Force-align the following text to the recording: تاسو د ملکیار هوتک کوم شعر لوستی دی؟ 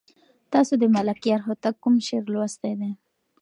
تاسو 0.53 0.73
د 0.81 0.83
ملکیار 0.95 1.39
هوتک 1.47 1.75
کوم 1.83 1.95
شعر 2.07 2.23
لوستی 2.33 2.73
دی؟ 2.79 2.91